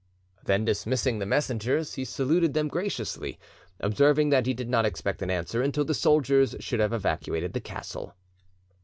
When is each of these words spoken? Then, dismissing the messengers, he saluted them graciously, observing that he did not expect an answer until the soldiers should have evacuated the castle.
Then, 0.45 0.65
dismissing 0.65 1.19
the 1.19 1.27
messengers, 1.27 1.93
he 1.93 2.05
saluted 2.05 2.55
them 2.55 2.67
graciously, 2.69 3.37
observing 3.79 4.29
that 4.29 4.47
he 4.47 4.53
did 4.55 4.67
not 4.67 4.83
expect 4.83 5.21
an 5.21 5.29
answer 5.29 5.61
until 5.61 5.85
the 5.85 5.93
soldiers 5.93 6.55
should 6.59 6.79
have 6.79 6.91
evacuated 6.91 7.53
the 7.53 7.61
castle. 7.61 8.15